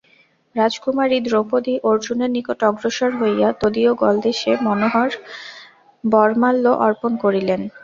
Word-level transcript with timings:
রাজকুমারী 0.55 1.17
দ্রৌপদী 1.21 1.75
অর্জুনের 1.83 2.31
নিকট 2.31 2.59
অগ্রসর 2.69 3.11
হইয়া 3.19 3.49
তদীয় 3.61 3.91
গলদেশে 4.01 4.51
মনোহর 4.65 5.11
বরমাল্য 6.03 6.65
অর্পণ 6.85 7.11
করিলেন। 7.23 7.61